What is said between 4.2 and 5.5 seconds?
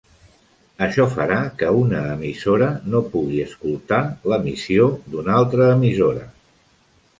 l'emissió d'una